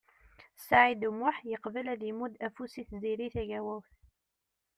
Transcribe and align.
Saɛid 0.67 1.01
U 1.09 1.11
Muḥ 1.19 1.37
yeqbel 1.51 1.85
ad 1.93 2.01
imudd 2.09 2.33
afus 2.47 2.73
i 2.81 2.83
Tiziri 2.89 3.27
Tagawawt. 3.33 3.89